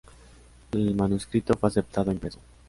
[0.71, 2.39] El manuscrito fue aceptado e impreso.